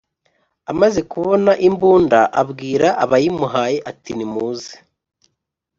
Amaze 0.71 0.99
kubona 1.11 1.51
imbunda 1.67 2.19
abwira 2.41 2.87
abayimuhaye 3.03 3.77
atinimuze 3.91 4.73